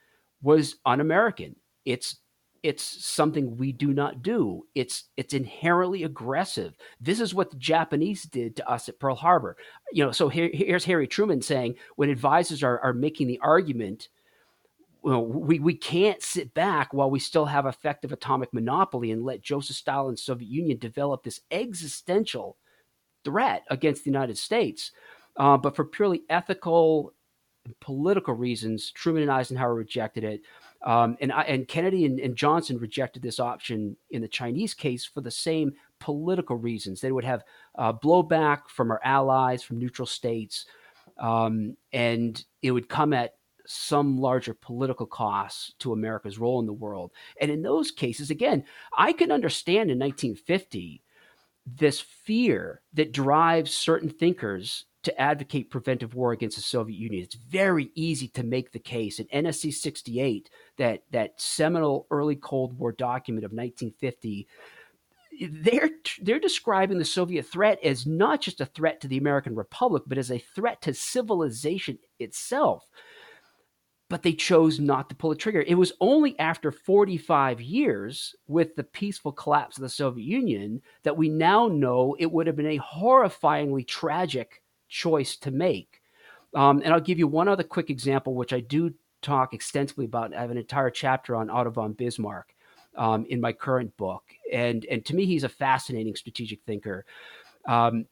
[0.42, 1.56] was un-American.
[1.86, 2.18] It's
[2.66, 4.66] it's something we do not do.
[4.74, 6.76] It's it's inherently aggressive.
[7.00, 9.56] This is what the Japanese did to us at Pearl Harbor.
[9.92, 14.10] You know, so here, here's Harry Truman saying when advisors are, are making the argument,
[15.04, 19.44] well, we, we can't sit back while we still have effective atomic monopoly and let
[19.44, 22.58] Joseph Stalin and Soviet Union develop this existential
[23.24, 24.92] threat against the United States.
[25.38, 27.14] Uh, but for purely ethical
[27.80, 30.42] political reasons, Truman and Eisenhower rejected it.
[30.86, 35.22] Um, and, and Kennedy and, and, Johnson rejected this option in the Chinese case for
[35.22, 37.02] the same political reasons.
[37.02, 37.44] They would have
[37.76, 40.66] uh, blowback from our allies, from neutral states,
[41.18, 43.34] um, and it would come at
[43.66, 47.12] some larger political costs to America's role in the world.
[47.42, 48.64] And in those cases, again,
[48.96, 51.02] I can understand in 1950
[51.66, 57.24] this fear that drives certain thinkers to advocate preventive war against the Soviet Union.
[57.24, 59.20] It's very easy to make the case.
[59.20, 64.48] In NSC 68, that, that seminal early Cold War document of 1950,
[65.50, 65.90] they're
[66.22, 70.18] they're describing the Soviet threat as not just a threat to the American Republic, but
[70.18, 72.90] as a threat to civilization itself.
[74.10, 75.62] But they chose not to pull the trigger.
[75.62, 81.18] It was only after 45 years, with the peaceful collapse of the Soviet Union, that
[81.18, 86.02] we now know it would have been a horrifyingly tragic choice to make.
[86.54, 90.34] Um, and I'll give you one other quick example, which I do talk extensively about.
[90.34, 92.56] I have an entire chapter on Otto von Bismarck
[92.96, 97.06] um, in my current book, and and to me, he's a fascinating strategic thinker.
[97.68, 98.06] Um,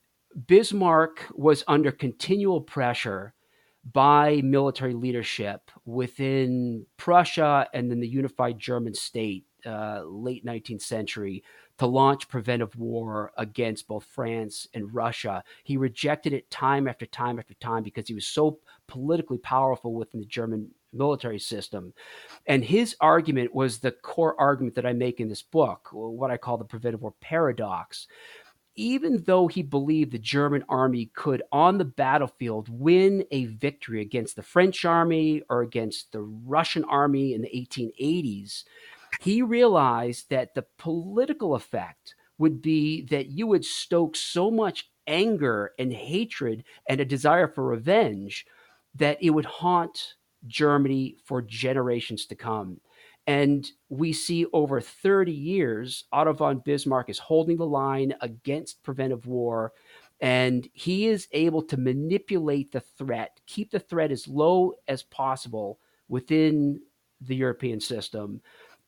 [0.47, 3.33] Bismarck was under continual pressure
[3.91, 11.43] by military leadership within Prussia and then the unified German state, uh, late 19th century,
[11.79, 15.43] to launch preventive war against both France and Russia.
[15.63, 20.19] He rejected it time after time after time because he was so politically powerful within
[20.19, 21.93] the German military system.
[22.45, 26.37] And his argument was the core argument that I make in this book, what I
[26.37, 28.07] call the preventive war paradox.
[28.75, 34.35] Even though he believed the German army could, on the battlefield, win a victory against
[34.35, 38.63] the French army or against the Russian army in the 1880s,
[39.23, 45.71] he realized that the political effect would be that you would stoke so much anger
[45.79, 48.45] and hatred and a desire for revenge
[48.95, 52.81] that it would haunt Germany for generations to come.
[53.25, 59.25] And we see over 30 years, Otto von Bismarck is holding the line against preventive
[59.25, 59.71] war.
[60.19, 65.79] And he is able to manipulate the threat, keep the threat as low as possible
[66.09, 66.81] within
[67.21, 68.41] the European system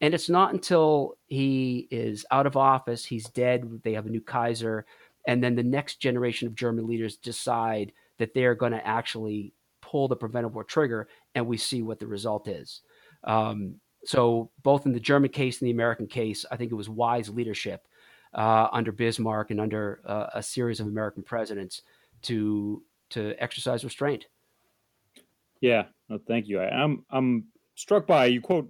[0.06, 4.22] and it's not until he is out of office, he's dead, they have a new
[4.22, 4.86] Kaiser,
[5.26, 10.08] and then the next generation of German leaders decide that they're going to actually pull
[10.08, 12.82] the preventive war trigger, and we see what the result is.
[13.24, 16.88] Um, so, both in the German case and the American case, I think it was
[16.88, 17.88] wise leadership
[18.36, 21.82] uh, under Bismarck and under uh, a series of American presidents
[22.22, 24.28] to to exercise restraint.
[25.62, 26.62] Yeah, no, thank you.
[26.62, 28.70] I, I'm I'm struck by you quote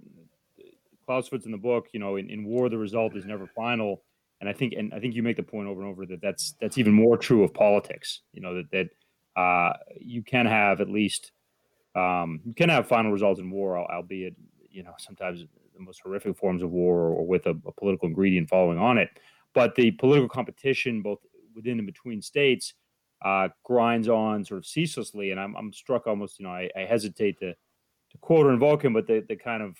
[1.06, 4.02] Clausewitz in the book, you know, in, in war the result is never final,
[4.40, 6.54] and I think and I think you make the point over and over that that's
[6.60, 8.22] that's even more true of politics.
[8.32, 11.32] You know that that uh, you can have at least
[11.94, 14.34] um, you can have final results in war, albeit
[14.70, 18.48] you know sometimes the most horrific forms of war or with a, a political ingredient
[18.48, 19.10] following on it.
[19.54, 21.20] But the political competition, both
[21.54, 22.74] within and between states,
[23.24, 25.30] uh, grinds on sort of ceaselessly.
[25.30, 28.84] And I'm, I'm struck almost, you know, I, I hesitate to to quote or invoke
[28.84, 29.76] him, but the, the kind of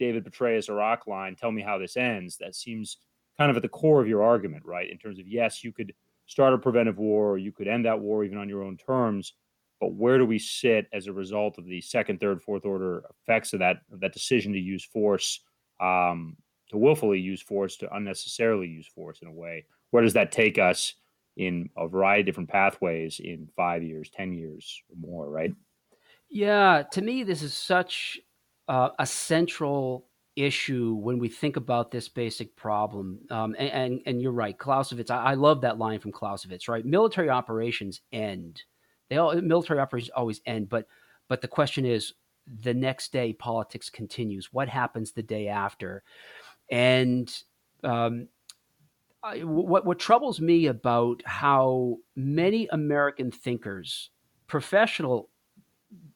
[0.00, 2.96] David Petraeus Iraq line, tell me how this ends, that seems
[3.38, 4.90] kind of at the core of your argument, right?
[4.90, 5.94] In terms of, yes, you could
[6.26, 9.34] start a preventive war or you could end that war even on your own terms.
[9.78, 13.52] But where do we sit as a result of the second, third, fourth order effects
[13.52, 15.40] of that of that decision to use force,
[15.80, 16.36] um,
[16.68, 19.64] to willfully use force, to unnecessarily use force in a way?
[19.90, 20.94] Where does that take us
[21.36, 25.52] in a variety of different pathways in five years, 10 years or more, right?
[26.28, 28.20] Yeah, to me, this is such
[28.70, 30.06] uh, a central
[30.36, 33.18] issue when we think about this basic problem.
[33.28, 35.10] Um, and, and, and you're right, Clausewitz.
[35.10, 36.68] I, I, love that line from Clausewitz.
[36.68, 38.62] Right, military operations end.
[39.08, 40.86] They all military operations always end, but
[41.26, 42.14] but the question is,
[42.62, 44.52] the next day politics continues.
[44.52, 46.04] What happens the day after?
[46.70, 47.28] And
[47.82, 48.28] um,
[49.24, 54.10] I, what what troubles me about how many American thinkers,
[54.46, 55.28] professional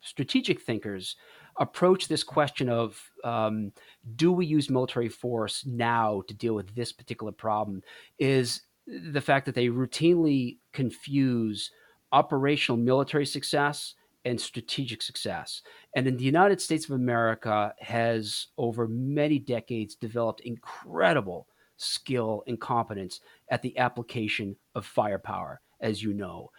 [0.01, 1.17] strategic thinkers,
[1.59, 3.73] approach this question of um,
[4.17, 7.83] do we use military force now to deal with this particular problem
[8.19, 11.71] is the fact that they routinely confuse
[12.13, 13.95] operational military success
[14.25, 15.63] and strategic success.
[15.95, 21.47] And in the United States of America has over many decades developed incredible
[21.77, 26.51] skill and competence at the application of firepower, as you know.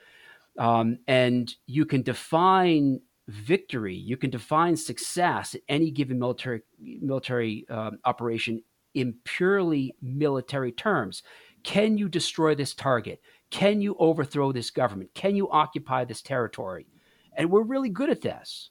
[0.58, 7.66] Um, and you can define victory, you can define success at any given military military
[7.70, 8.62] um, operation
[8.94, 11.24] in purely military terms.
[11.64, 13.22] Can you destroy this target?
[13.50, 15.14] Can you overthrow this government?
[15.14, 16.88] Can you occupy this territory?
[17.36, 18.70] And we're really good at this.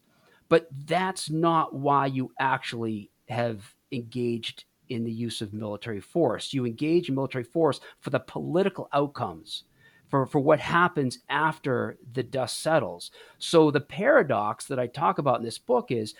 [0.48, 6.52] But that's not why you actually have engaged in the use of military force.
[6.52, 9.64] You engage in military force for the political outcomes,
[10.08, 13.10] for, for what happens after the dust settles.
[13.38, 16.14] So, the paradox that I talk about in this book is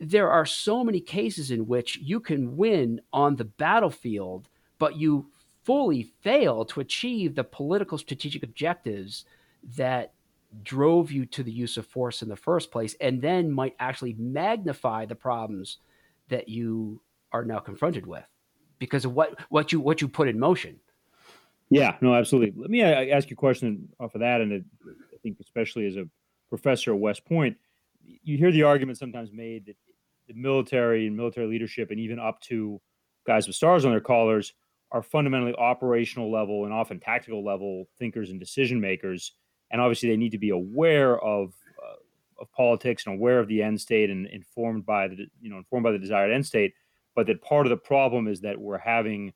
[0.00, 4.48] there are so many cases in which you can win on the battlefield,
[4.78, 5.30] but you
[5.64, 9.24] fully fail to achieve the political strategic objectives
[9.76, 10.12] that
[10.62, 14.14] drove you to the use of force in the first place and then might actually
[14.18, 15.78] magnify the problems
[16.28, 17.00] that you
[17.32, 18.24] are now confronted with
[18.78, 20.78] because of what what you what you put in motion
[21.74, 22.54] yeah no absolutely.
[22.56, 26.08] Let me ask you a question off of that and i think especially as a
[26.48, 27.56] professor at west point
[28.02, 29.76] you hear the argument sometimes made that
[30.28, 32.80] the military and military leadership and even up to
[33.26, 34.52] guys with stars on their collars
[34.92, 39.32] are fundamentally operational level and often tactical level thinkers and decision makers
[39.70, 41.52] and obviously they need to be aware of
[41.82, 45.58] uh, of politics and aware of the end state and informed by the you know
[45.58, 46.72] informed by the desired end state
[47.16, 49.32] but that part of the problem is that we're having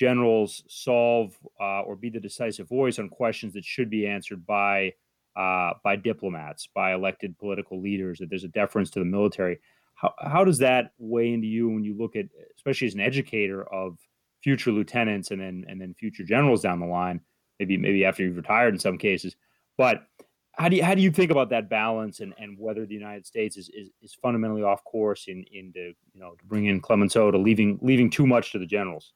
[0.00, 4.90] generals solve uh, or be the decisive voice on questions that should be answered by
[5.36, 8.18] uh, by diplomats, by elected political leaders.
[8.18, 9.58] That there's a deference to the military.
[9.94, 12.24] How how does that weigh into you when you look at,
[12.56, 13.98] especially as an educator of
[14.42, 17.20] future lieutenants and then and then future generals down the line,
[17.58, 19.36] maybe maybe after you've retired in some cases.
[19.76, 20.06] But
[20.54, 23.26] how do you how do you think about that balance and, and whether the United
[23.26, 27.30] States is, is, is fundamentally off course in into you know to bring in Clemenceau
[27.30, 29.12] to leaving leaving too much to the generals?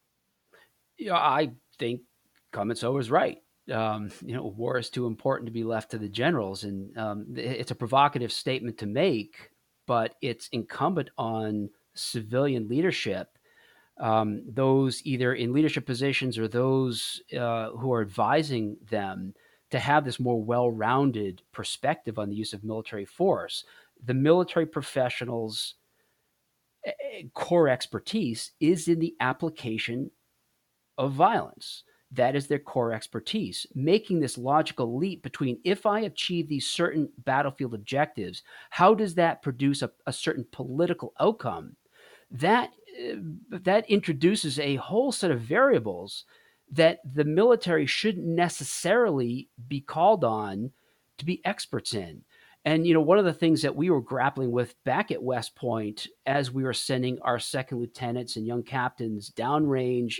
[0.98, 2.02] Yeah, I think
[2.52, 3.38] Clemenceau is right.
[3.72, 7.26] Um, you know, war is too important to be left to the generals, and um,
[7.34, 9.50] it's a provocative statement to make,
[9.86, 13.38] but it's incumbent on civilian leadership,
[13.98, 19.34] um, those either in leadership positions or those uh, who are advising them
[19.70, 23.64] to have this more well rounded perspective on the use of military force.
[24.04, 25.74] The military professionals'
[26.84, 30.10] eh, eh, core expertise is in the application
[30.98, 31.84] of violence.
[32.12, 33.66] That is their core expertise.
[33.74, 39.42] Making this logical leap between if I achieve these certain battlefield objectives, how does that
[39.42, 41.74] produce a, a certain political outcome?
[42.30, 43.16] That eh,
[43.50, 46.24] that introduces a whole set of variables
[46.70, 50.70] that the military shouldn't necessarily be called on
[51.18, 52.22] to be experts in.
[52.64, 55.54] And you know, one of the things that we were grappling with back at West
[55.54, 60.18] Point as we were sending our second lieutenants and young captains downrange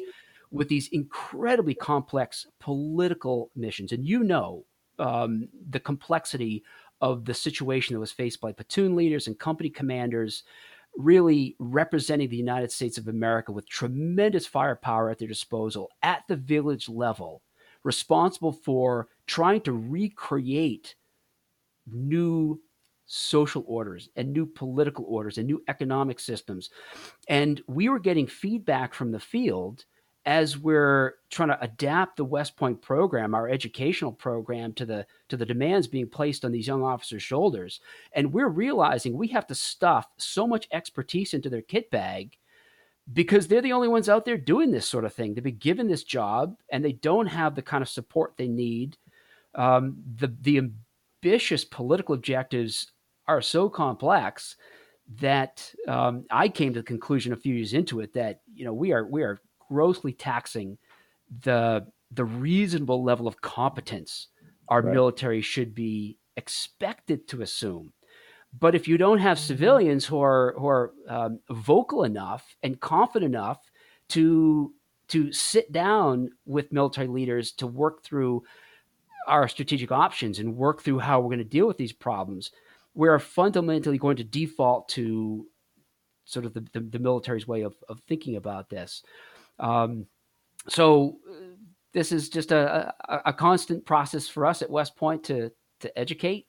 [0.55, 4.65] with these incredibly complex political missions, and you know
[4.99, 6.63] um, the complexity
[7.01, 10.45] of the situation that was faced by platoon leaders and company commanders
[10.97, 16.37] really representing the United States of America with tremendous firepower at their disposal at the
[16.37, 17.43] village level,
[17.83, 20.95] responsible for trying to recreate
[21.93, 22.61] new
[23.07, 26.71] social orders and new political orders and new economic systems.
[27.29, 29.85] And we were getting feedback from the field
[30.27, 35.37] as we're trying to adapt the West Point program, our educational program, to the to
[35.37, 37.81] the demands being placed on these young officers' shoulders,
[38.13, 42.37] and we're realizing we have to stuff so much expertise into their kit bag
[43.13, 45.35] because they're the only ones out there doing this sort of thing.
[45.35, 48.97] They've been given this job, and they don't have the kind of support they need.
[49.55, 50.71] Um, the the
[51.23, 52.93] ambitious political objectives
[53.27, 54.57] are so complex
[55.21, 58.73] that um, I came to the conclusion a few years into it that you know
[58.73, 59.39] we are we are
[59.69, 60.79] grossly taxing
[61.43, 64.29] the the reasonable level of competence
[64.69, 64.95] our Right.
[64.95, 67.93] military should be expected to assume.
[68.59, 73.35] But if you don't have civilians who are who are um, vocal enough and confident
[73.35, 73.59] enough
[74.11, 74.73] to
[75.09, 78.43] to sit down with military leaders to work through
[79.27, 82.53] our strategic options and work through how we're going to deal with these problems,
[82.95, 85.47] we're fundamentally going to default to
[86.25, 89.03] sort of the, the, the military's way of, of thinking about this.
[89.59, 90.07] Um,
[90.69, 91.35] so uh,
[91.93, 95.51] this is just a, a, a constant process for us at West Point to
[95.81, 96.47] to educate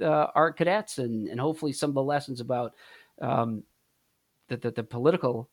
[0.00, 2.72] uh, our cadets and, and hopefully some of the lessons about
[3.20, 3.62] um,
[4.48, 5.50] that the, the political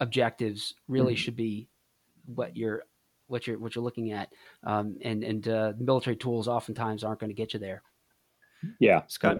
[0.00, 1.18] objectives really Mhm.
[1.18, 1.68] should be
[2.26, 2.82] what you're
[3.26, 4.32] what you're what you're looking at
[4.64, 7.82] um, and and uh, military tools oftentimes aren't going to get you there
[8.80, 9.02] Yeah.
[9.08, 9.38] Scott,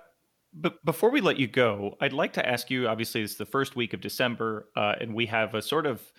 [0.53, 2.87] but before we let you go, I'd like to ask you.
[2.89, 6.13] Obviously, it's the first week of December, uh, and we have a sort of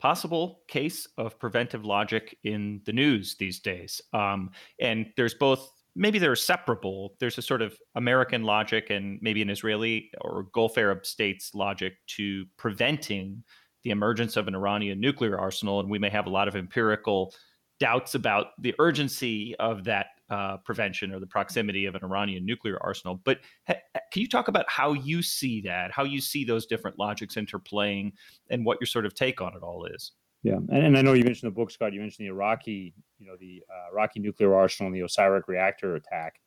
[0.00, 4.00] possible case of preventive logic in the news these days.
[4.12, 5.70] Um, and there's both.
[5.96, 7.16] Maybe they're separable.
[7.18, 11.94] There's a sort of American logic and maybe an Israeli or Gulf Arab states logic
[12.16, 13.42] to preventing
[13.82, 17.34] the emergence of an Iranian nuclear arsenal, and we may have a lot of empirical
[17.80, 22.78] doubts about the urgency of that uh, prevention or the proximity of an Iranian nuclear
[22.80, 23.20] arsenal.
[23.24, 23.74] But ha-
[24.12, 28.12] can you talk about how you see that, how you see those different logics interplaying,
[28.48, 30.12] and what your sort of take on it all is?
[30.42, 31.92] Yeah, and, and I know you mentioned the book, Scott.
[31.92, 35.96] You mentioned the Iraqi, you know, the uh, Iraqi nuclear arsenal and the Osirak reactor
[35.96, 36.40] attack.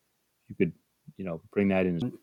[0.47, 0.73] You could,
[1.17, 2.13] you know, bring that in.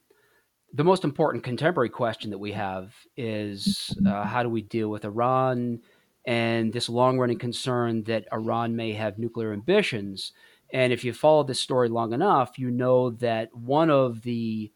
[0.72, 5.04] the most important contemporary question that we have is uh, how do we deal with
[5.04, 5.80] Iran
[6.26, 10.32] and this long running concern that Iran may have nuclear ambitions?
[10.72, 14.70] And if you follow this story long enough, you know that one of the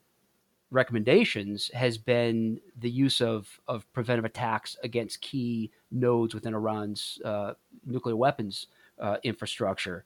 [0.71, 7.55] recommendations has been the use of, of preventive attacks against key nodes within Iran's uh,
[7.87, 8.67] nuclear weapons
[8.99, 10.05] uh, infrastructure.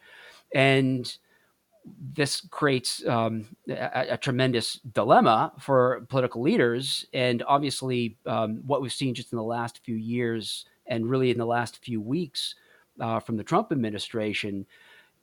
[0.55, 1.17] And
[2.13, 7.07] this creates um, a, a, tremendous dilemma for political leaders.
[7.15, 11.39] And obviously, um, what we've seen just in the last few years and really in
[11.39, 12.55] the last few weeks
[13.01, 14.67] uh, from the Trump administration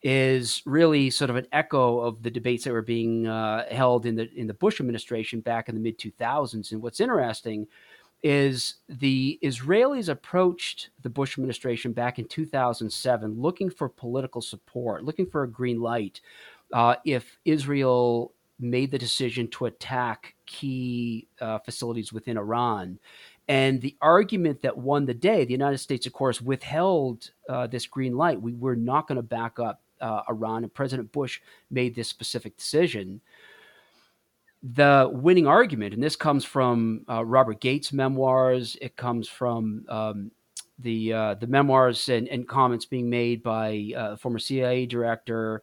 [0.02, 4.16] is really sort of an echo of the debates that were being uh, held in
[4.16, 6.72] the in the Bush administration back in the mid 2000s.
[6.72, 7.68] And what's interesting
[8.24, 15.28] is the Israelis approached the Bush administration back in 2007 looking for political support, looking
[15.28, 16.22] for a green light
[16.74, 23.00] uh, if Israel made the decision to attack key uh, facilities within Iran.
[23.48, 27.86] And the argument that won the day, the United States, of course, withheld uh, this
[27.86, 28.42] green light.
[28.42, 32.58] We were not going to back up uh, Iran, and President Bush made this specific
[32.58, 33.22] decision.
[34.64, 40.32] The winning argument, and this comes from uh, Robert Gates' memoirs, it comes from um,
[40.80, 45.62] the uh, the memoirs and, and, comments being made by uh, former CIA director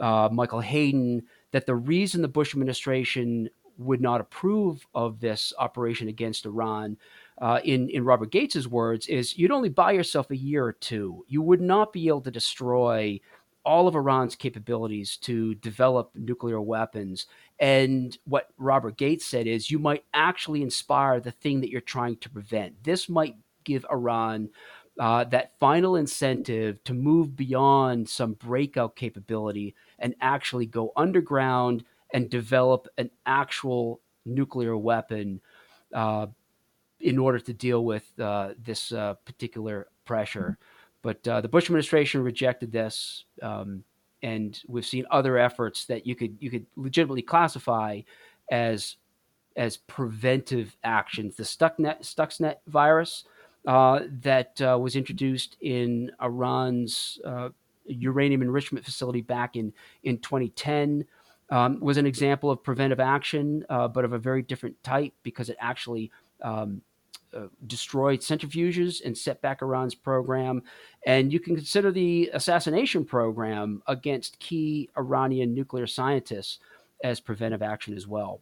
[0.00, 1.22] uh, Michael Hayden,
[1.52, 6.96] that the reason the Bush administration would not approve of this operation against Iran,
[7.40, 11.24] uh, in in Robert Gates's words, is you'd only buy yourself a year or two.
[11.28, 13.18] You would not be able to destroy
[13.64, 17.26] all of Iran's capabilities to develop nuclear weapons.
[17.58, 22.16] And what Robert Gates said is you might actually inspire the thing that you're trying
[22.18, 22.82] to prevent.
[22.84, 24.48] This might give Iran
[24.98, 32.28] uh, that final incentive to move beyond some breakout capability and actually go underground and
[32.28, 35.40] develop an actual nuclear weapon
[35.94, 36.26] uh,
[37.00, 40.58] in order to deal with uh, this uh, particular pressure.
[41.02, 43.84] But uh, the Bush administration rejected this, um,
[44.22, 48.00] and we've seen other efforts that you could you could legitimately classify
[48.50, 48.96] as
[49.56, 51.36] as preventive actions.
[51.36, 53.24] The Stuxnet Stuxnet virus
[53.66, 57.50] uh, that uh, was introduced in Iran's uh,
[57.86, 59.72] uranium enrichment facility back in
[60.02, 61.06] in 2010
[61.50, 65.48] um, was an example of preventive action, uh, but of a very different type because
[65.50, 66.10] it actually
[66.42, 66.80] um,
[67.34, 70.62] uh, destroyed centrifuges and set back Iran's program.
[71.06, 76.58] And you can consider the assassination program against key Iranian nuclear scientists
[77.02, 78.40] as preventive action as well.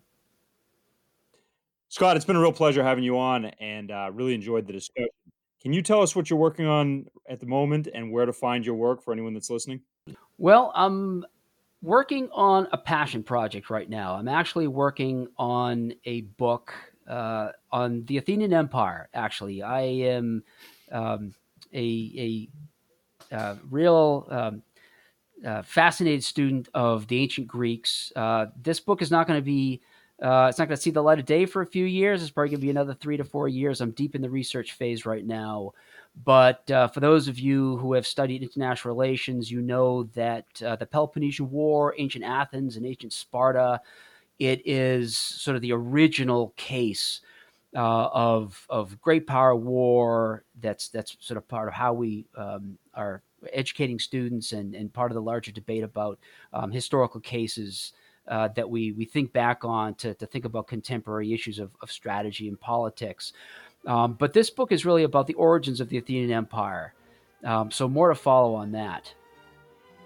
[1.90, 5.08] Scott, it's been a real pleasure having you on and uh, really enjoyed the discussion.
[5.62, 8.64] Can you tell us what you're working on at the moment and where to find
[8.64, 9.80] your work for anyone that's listening?
[10.36, 11.24] Well, I'm
[11.82, 14.14] working on a passion project right now.
[14.14, 16.74] I'm actually working on a book
[17.08, 19.08] uh, on the Athenian Empire.
[19.14, 20.44] Actually, I am
[20.92, 21.34] um,
[21.72, 22.48] a,
[23.32, 24.62] a uh, real um,
[25.44, 28.12] uh, fascinated student of the ancient Greeks.
[28.14, 29.80] Uh, this book is not going to be
[30.20, 32.22] Uh, it's not going to see the light of day for a few years.
[32.22, 33.80] It's probably going to be another three to four years.
[33.80, 35.70] I'm deep in the research phase right now.
[36.24, 40.88] But uh, for those of you who have studied international relations, you know that the
[40.90, 43.80] Peloponnesian War, ancient Athens, and ancient Sparta,
[44.38, 47.20] it is sort of the original case
[47.74, 50.44] uh, of of great power war.
[50.60, 53.22] That's that's sort of part of how we um, are
[53.52, 56.18] educating students and, and part of the larger debate about
[56.52, 57.92] um, historical cases
[58.26, 61.90] uh, that we we think back on to, to think about contemporary issues of, of
[61.90, 63.32] strategy and politics.
[63.86, 66.94] Um, but this book is really about the origins of the Athenian Empire.
[67.44, 69.14] Um, so more to follow on that.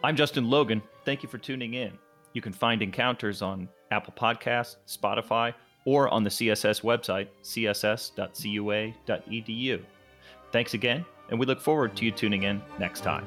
[0.05, 0.83] I'm Justin Logan.
[1.05, 1.93] Thank you for tuning in.
[2.35, 7.82] You can find encounters on Apple Podcasts, Spotify, or on the CSS website, css.cua.edu.
[10.51, 13.26] Thanks again, and we look forward to you tuning in next time.